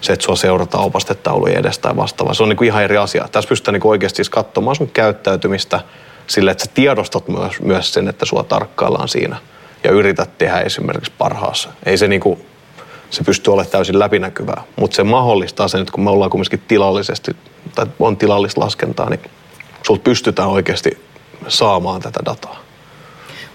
[0.00, 2.34] se, että sua seurataan opastetaulujen edestä tai vastaavaa.
[2.34, 3.28] Se on niin kuin ihan eri asia.
[3.32, 5.80] Tässä pystytään niin oikeasti siis katsomaan sun käyttäytymistä
[6.26, 9.36] sille, että sä tiedostat myös, myös sen, että sua tarkkaillaan siinä
[9.84, 11.68] ja yrität tehdä esimerkiksi parhaassa.
[11.86, 12.46] Ei se niin kuin
[13.10, 14.62] se pystyy olemaan täysin läpinäkyvää.
[14.76, 17.36] Mutta se mahdollistaa sen, että kun me ollaan kumminkin tilallisesti,
[17.74, 19.20] tai on tilallista laskentaa, niin
[19.82, 20.98] sulta pystytään oikeasti
[21.48, 22.64] saamaan tätä dataa.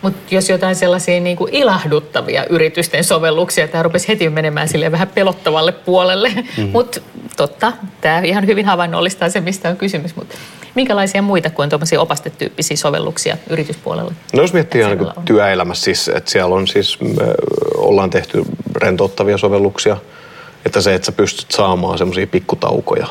[0.02, 5.08] Mutta jos jotain sellaisia niin kuin ilahduttavia yritysten sovelluksia, tämä rupesi heti menemään sille vähän
[5.08, 6.30] pelottavalle puolelle.
[6.30, 6.70] Mm-hmm.
[6.70, 7.02] Mutta
[7.38, 10.16] totta, tämä ihan hyvin havainnollistaa se, mistä on kysymys.
[10.16, 10.36] Mutta
[10.76, 14.14] minkälaisia muita kuin tuommoisia opastetyyppisiä sovelluksia yrityspuolella?
[14.34, 17.34] No jos miettii niin työelämässä, siis, että siellä on siis, me
[17.78, 18.44] ollaan tehty
[18.80, 19.98] rentouttavia sovelluksia,
[20.66, 23.08] että se, että sä pystyt saamaan semmoisia pikkutaukoja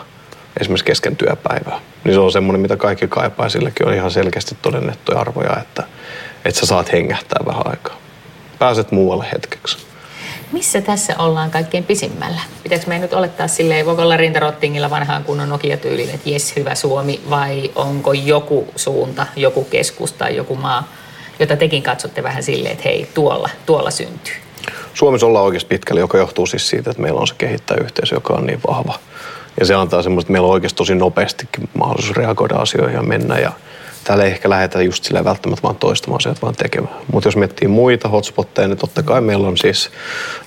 [0.60, 3.48] esimerkiksi kesken työpäivää, niin se on semmoinen, mitä kaikki kaipaa.
[3.48, 5.82] Silläkin on ihan selkeästi todennettuja arvoja, että,
[6.44, 7.96] että sä saat hengähtää vähän aikaa.
[8.58, 9.78] Pääset muualle hetkeksi.
[10.52, 12.40] Missä tässä ollaan kaikkein pisimmällä?
[12.62, 17.20] Pitäisikö meidän nyt olettaa silleen, voiko olla rintarottingilla vanhaan kunnon Nokia-tyylin, että jes, hyvä Suomi,
[17.30, 20.88] vai onko joku suunta, joku keskus tai joku maa,
[21.38, 24.34] jota tekin katsotte vähän silleen, että hei, tuolla, tuolla syntyy?
[24.94, 28.46] Suomessa ollaan oikeasti pitkälle, joka johtuu siis siitä, että meillä on se kehittäjäyhteisö, joka on
[28.46, 28.94] niin vahva.
[29.60, 33.38] Ja se antaa semmoista, että meillä on oikeasti tosi nopeastikin mahdollisuus reagoida asioihin ja mennä.
[33.38, 33.52] Ja
[34.04, 36.94] täällä ei ehkä lähdetä just sillä välttämättä vaan toistamaan asioita, vaan tekemään.
[37.12, 39.90] Mutta jos miettii muita hotspotteja, niin totta kai meillä on siis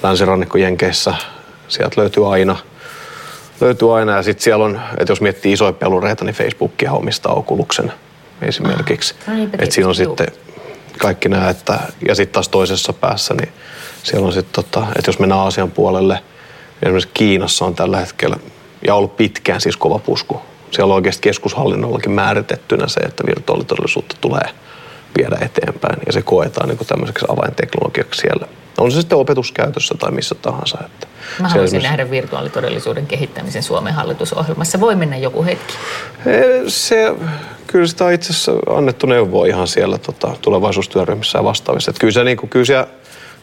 [0.04, 1.14] länsirannikko Jenkeissä,
[1.68, 2.56] sieltä löytyy aina
[3.62, 4.16] löytyy aina.
[4.16, 7.94] Ja sitten siellä on, että jos miettii isoja pelureita, niin Facebookia omistaa Okuluksen
[8.42, 9.16] esimerkiksi.
[9.28, 10.28] Ah, no että siinä on sitten
[10.98, 13.50] kaikki nämä, että, ja sitten taas toisessa päässä, niin
[14.04, 18.36] siellä on sitten, tota, että jos mennään Aasian puolelle, niin esimerkiksi Kiinassa on tällä hetkellä,
[18.88, 20.42] ja ollut pitkään siis kova pusku.
[20.72, 24.50] Siellä on oikeasti keskushallinnollakin määritettynä se, että virtuaalitodellisuutta tulee
[25.18, 28.48] viedä eteenpäin, ja se koetaan niin tämmöiseksi avainteknologiaksi siellä.
[28.78, 30.78] On se sitten opetuskäytössä tai missä tahansa.
[30.86, 31.08] Että
[31.40, 31.98] Mä haluaisin esimerkiksi...
[31.98, 34.80] nähdä virtuaalitodellisuuden kehittämisen Suomen hallitusohjelmassa.
[34.80, 35.74] Voi mennä joku hetki.
[36.68, 37.16] Se,
[37.68, 41.92] kyllä sitä on itse asiassa annettu neuvoa ihan siellä tota, tulevaisuustyöryhmissä ja vastaavissa.
[41.92, 42.88] Että kyllä, se, niin kuin, kyllä, siellä,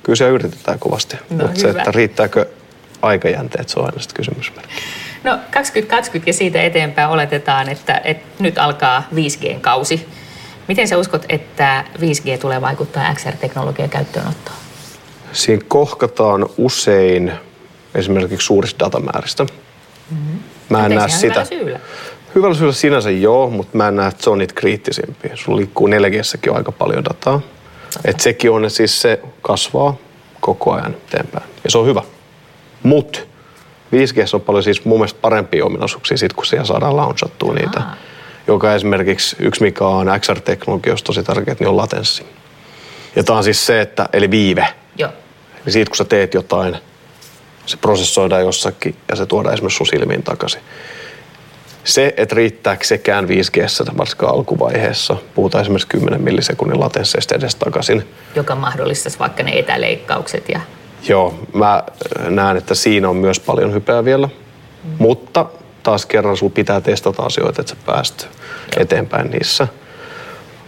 [0.02, 1.16] kyllä siellä yritetään kovasti.
[1.30, 2.46] No, Mutta se, että riittääkö
[3.02, 4.74] aikajänteet, se on aina sitten kysymysmerkki.
[5.24, 10.08] No 2020 ja siitä eteenpäin oletetaan, että, että nyt alkaa 5G-kausi.
[10.68, 14.56] Miten sä uskot, että 5G tulee vaikuttaa XR-teknologian käyttöönottoon?
[15.32, 17.32] Siinä kohkataan usein
[17.94, 19.44] esimerkiksi suurista datamääristä.
[19.44, 20.38] Mm-hmm.
[20.68, 21.26] Mä en näe sitä.
[21.26, 21.80] hyvällä syyllä.
[22.34, 25.32] Hyvällä syyllä sinänsä joo, mutta mä en näe, että se on niitä kriittisimpiä.
[25.34, 27.40] Sulla liikkuu 4 on aika paljon dataa.
[28.04, 29.96] Että sekin on, siis se kasvaa
[30.40, 31.44] koko ajan eteenpäin.
[31.64, 32.02] Ja se on hyvä.
[32.82, 33.18] Mutta
[33.94, 37.80] 5G on paljon siis mun mielestä parempia ominaisuuksia sit, kun siellä saadaan launchattua niitä.
[37.80, 37.96] Aa.
[38.46, 42.26] Joka esimerkiksi yksi, mikä on XR-teknologiassa tosi tärkeää, niin on latenssi.
[43.16, 44.66] Ja tämä on siis se, että, eli viive.
[44.96, 45.10] Joo.
[45.64, 46.76] Eli siitä kun sä teet jotain,
[47.66, 50.60] se prosessoidaan jossakin ja se tuodaan esimerkiksi sun silmiin takaisin.
[51.88, 58.08] Se, että riittääkö sekään 5G, varsinkaan alkuvaiheessa, puhutaan esimerkiksi 10 millisekunnin latensseista edes takaisin.
[58.34, 60.60] Joka mahdollistaisi vaikka ne etäleikkaukset ja
[61.08, 64.90] Joo, mä äh, näen, että siinä on myös paljon hypeä vielä, mm.
[64.98, 65.46] mutta
[65.82, 68.28] taas kerran sulla pitää testata asioita, että sä pääst
[68.76, 69.68] eteenpäin niissä.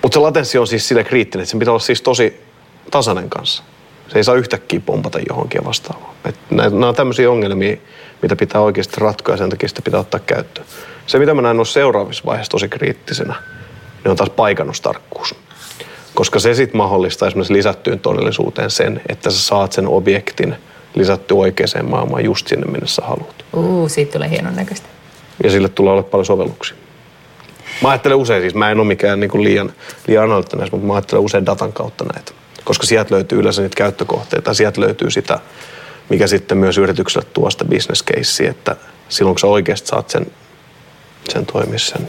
[0.03, 2.43] Mutta se latenssi on siis sille kriittinen, että sen pitää olla siis tosi
[2.91, 3.63] tasainen kanssa.
[4.09, 6.15] Se ei saa yhtäkkiä pompata johonkin vastaavaan.
[6.51, 7.77] Nämä on tämmöisiä ongelmia,
[8.23, 10.67] mitä pitää oikeasti ratkoa ja sen takia sitä pitää ottaa käyttöön.
[11.07, 13.35] Se, mitä mä näen on seuraavissa vaiheissa tosi kriittisenä,
[14.05, 15.35] niin on taas paikannustarkkuus.
[16.15, 20.57] Koska se sitten mahdollistaa esimerkiksi lisättyyn todellisuuteen sen, että sä saat sen objektin
[20.95, 23.45] lisätty oikeaan maailmaan just sinne, minne sä haluat.
[23.53, 24.89] uu, siitä tulee hienon näköistä.
[25.45, 26.77] Ja sille tulee olla paljon sovelluksia.
[27.83, 29.73] Mä ajattelen usein, siis mä en ole mikään niin kuin liian,
[30.07, 32.33] liian analyyttinen, mutta mä ajattelen usein datan kautta näitä.
[32.65, 35.39] Koska sieltä löytyy yleensä niitä käyttökohteita sieltä löytyy sitä,
[36.09, 38.77] mikä sitten myös yritykselle tuo sitä business casea, että
[39.09, 40.27] silloin kun sä oikeasti saat sen,
[41.29, 42.09] sen toimia sen.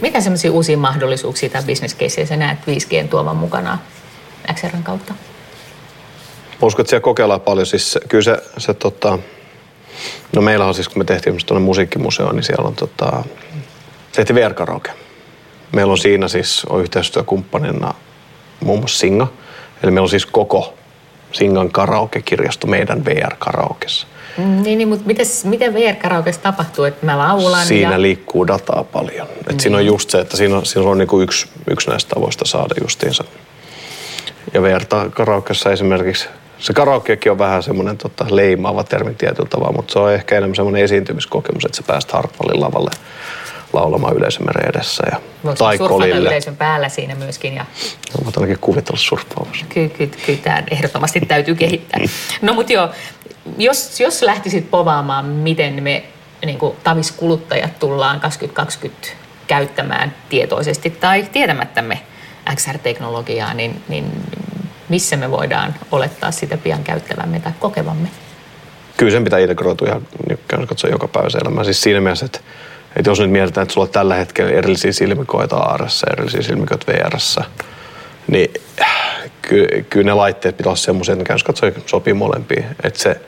[0.00, 3.78] Mitä semmoisia uusia mahdollisuuksia tai bisneskeissejä sä näet 5G tuovan mukana
[4.54, 5.14] XRn kautta?
[6.62, 7.66] Uskon, että siellä kokeillaan paljon.
[7.66, 9.18] Siis se, kyllä se, se tota,
[10.32, 13.24] no meillä on siis, kun me tehtiin tuonne musiikkimuseo, niin siellä on tota,
[14.12, 14.90] tehtiin VR-karaoke.
[15.72, 17.94] Meillä on siinä siis on yhteistyökumppanina
[18.60, 19.26] muun muassa Singa.
[19.82, 20.74] Eli meillä on siis koko
[21.36, 24.06] Singan karaoke-kirjasto meidän VR-karaokessa.
[24.38, 28.02] Mm, niin, niin mutta mites, miten VR-karaokeessa tapahtuu, että mä laulan Siinä ja...
[28.02, 29.28] liikkuu dataa paljon.
[29.50, 32.44] Et Siinä on just se, että siinä on, siinä on niinku yksi, yksi näistä tavoista
[32.44, 33.24] saada justiinsa.
[34.54, 39.98] Ja VR-karaokeessa esimerkiksi, se karaokekin on vähän semmoinen tota, leimaava termi tietyllä tavalla, mutta se
[39.98, 42.90] on ehkä enemmän semmoinen esiintymiskokemus, että sä pääst Hartwallin lavalle
[43.76, 45.02] laulamaan yleisömeren edessä.
[45.12, 45.20] Ja,
[45.58, 46.16] tai kolille.
[46.16, 47.64] yleisön päällä siinä myöskin ja
[48.24, 49.66] Mä ainakin kuvitella surffaavassa.
[49.68, 52.00] kyllä, kyllä, kyllä tämä ehdottomasti täytyy kehittää.
[52.42, 52.88] No mutta joo,
[53.58, 56.04] jos, jos lähtisit povaamaan, miten me
[56.46, 59.08] niin kuin taviskuluttajat tullaan 2020
[59.46, 62.00] käyttämään tietoisesti tai tietämättämme
[62.54, 64.22] XR-teknologiaa, niin, niin
[64.88, 68.08] missä me voidaan olettaa sitä pian käyttävämme tai kokevamme?
[68.96, 71.64] Kyllä sen pitää integroitua ihan niin katsoa joka päivä elämään.
[71.64, 72.40] Siis siinä mielessä, että,
[72.96, 77.16] että jos nyt mietitään, että sulla on tällä hetkellä erillisiä silmikoita AR, erillisiä silmikoita VR,
[78.28, 78.54] niin
[79.42, 82.64] kyllä, kyllä ne laitteet pitää olla semmoisia, että ne käy katsoa sopii molempiin.
[82.84, 83.20] Että se,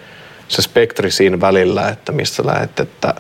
[0.49, 3.15] se spektri siinä välillä, että mistä lähdet, että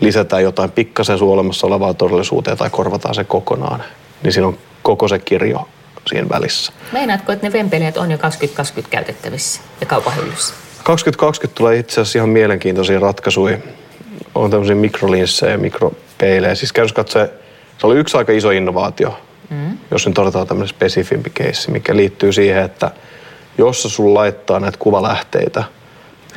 [0.00, 3.84] lisätään jotain pikkasen sun olemassa olevaa todellisuuteen tai korvataan se kokonaan,
[4.22, 5.68] niin siinä on koko se kirjo
[6.06, 6.72] siinä välissä.
[6.92, 10.54] Meinaatko, että ne vempeleet on jo 2020 käytettävissä ja kaupan hyllyssä?
[10.84, 13.58] 2020 tulee itse asiassa ihan mielenkiintoisia ratkaisuja.
[14.34, 16.54] On tämmöisiä mikrolinssejä ja mikropeilejä.
[16.54, 17.26] Siis käydessä katsoa,
[17.78, 19.78] se oli yksi aika iso innovaatio, mm.
[19.90, 22.90] jos nyt otetaan tämmöinen spesifimpi keissi, mikä liittyy siihen, että
[23.58, 25.64] jos sun laittaa näitä kuvalähteitä,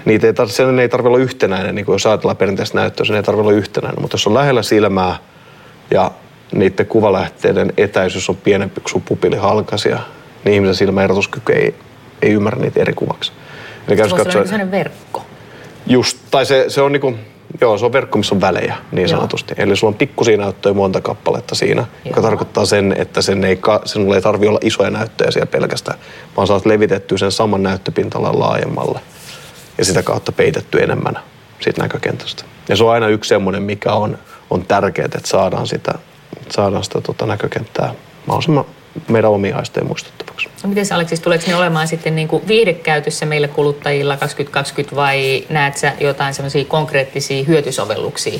[0.05, 3.15] niitä ei tarvitse, sen ei tarvitse olla yhtenäinen, niin kuin jos ajatellaan perinteistä näyttöä, sen
[3.15, 5.15] ei tarvitse olla yhtenäinen, mutta jos on lähellä silmää
[5.91, 6.11] ja
[6.53, 9.99] niiden kuvalähteiden etäisyys on pienempi kuin sun pupili halkasia,
[10.43, 11.75] niin ihmisen silmäerotuskyky ei,
[12.21, 13.31] ei ymmärrä niitä eri kuvaksi.
[13.87, 15.25] Eli Se voisi olla sellainen verkko.
[15.87, 17.15] Just, tai se, se on niinku,
[17.61, 19.17] joo, se on verkko, missä on välejä, niin Joo.
[19.17, 19.53] sanotusti.
[19.57, 22.29] Eli sulla on pikkusia näyttöjä monta kappaletta siinä, joka Joo.
[22.29, 25.99] tarkoittaa sen, että sen ei, sinulla ei tarvi olla isoja näyttöjä siellä pelkästään,
[26.37, 28.99] vaan saat levitettyä sen saman näyttöpintalan laajemmalle
[29.77, 31.19] ja sitä kautta peitetty enemmän
[31.59, 32.43] siitä näkökentästä.
[32.69, 34.17] Ja se on aina yksi semmoinen, mikä on,
[34.49, 35.93] on tärkeää, että saadaan sitä,
[36.49, 37.93] saadaan sitä tota näkökenttää
[38.25, 38.65] mahdollisimman
[39.07, 40.49] meidän omia aisteja muistuttavaksi.
[40.63, 45.77] No miten Aleksis, tuleeko ne olemaan sitten niin kuin viihdekäytössä meillä kuluttajilla 2020 vai näet
[45.77, 48.39] sä jotain semmoisia konkreettisia hyötysovelluksia?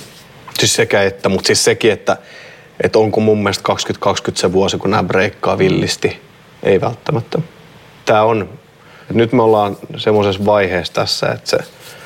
[0.60, 2.18] Siis sekä että, mutta siis sekin, että,
[2.84, 6.22] että onko mun mielestä 2020 se vuosi, kun nämä breikkaa villisti.
[6.64, 7.40] Ei välttämättä.
[8.06, 8.50] Tämä on,
[9.14, 11.58] nyt me ollaan semmoisessa vaiheessa tässä, että se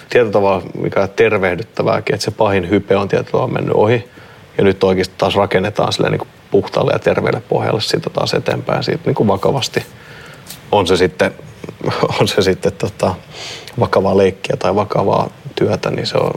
[0.10, 4.10] tietyllä tavalla, mikä on tervehdyttävääkin, että se pahin hype on tietyllä tavalla mennyt ohi.
[4.58, 9.04] Ja nyt oikeasti taas rakennetaan sille niin puhtaalle ja terveelle pohjalle siitä taas eteenpäin siitä
[9.06, 9.86] niin kuin vakavasti.
[10.72, 11.32] On se sitten,
[12.20, 13.16] on se sitten tota,
[13.80, 16.32] vakavaa leikkiä tai vakavaa työtä, niin se on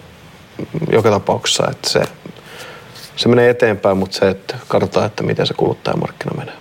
[0.92, 2.02] joka tapauksessa, että se,
[3.16, 6.54] se menee eteenpäin, mutta se, että katsotaan, että miten se kuluttajamarkkina menee.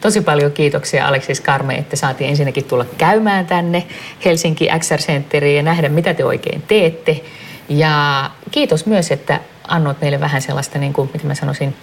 [0.00, 3.86] Tosi paljon kiitoksia Aleksis Karme, että saatiin ensinnäkin tulla käymään tänne
[4.24, 7.24] Helsinki XR Centeriin ja nähdä, mitä te oikein teette.
[7.68, 11.76] Ja kiitos myös, että annoit meille vähän sellaista, niin kuin, mitä mä sanoisin,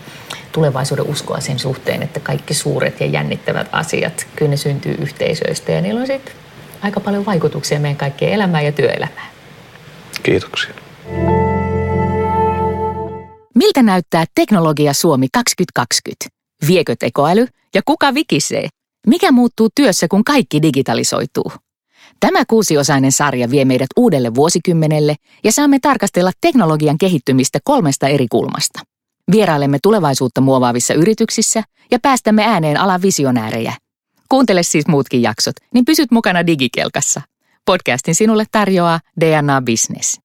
[0.53, 5.81] tulevaisuuden uskoa sen suhteen, että kaikki suuret ja jännittävät asiat, kyllä ne syntyy yhteisöistä ja
[5.81, 6.33] niillä on sitten
[6.81, 9.27] aika paljon vaikutuksia meidän kaikkien elämään ja työelämään.
[10.23, 10.73] Kiitoksia.
[13.55, 16.25] Miltä näyttää Teknologia Suomi 2020?
[16.67, 18.67] Viekö tekoäly ja kuka vikisee?
[19.07, 21.51] Mikä muuttuu työssä, kun kaikki digitalisoituu?
[22.19, 28.79] Tämä kuusiosainen sarja vie meidät uudelle vuosikymmenelle ja saamme tarkastella teknologian kehittymistä kolmesta eri kulmasta.
[29.31, 33.73] Vierailemme tulevaisuutta muovaavissa yrityksissä ja päästämme ääneen alan visionäärejä.
[34.29, 37.21] Kuuntele siis muutkin jaksot, niin pysyt mukana digikelkassa.
[37.65, 40.19] Podcastin sinulle tarjoaa DNA Business.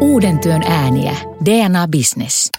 [0.00, 1.16] Uuden työn ääniä.
[1.44, 2.50] DNA Business.